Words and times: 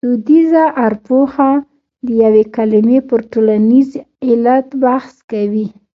دودیزه 0.00 0.64
ارپوهه 0.84 1.50
د 2.06 2.08
یوې 2.22 2.44
کلمې 2.56 2.98
پر 3.08 3.20
ټولنیز 3.32 3.90
علت 4.28 4.68
بحث 4.82 5.14
کوي 5.30 5.66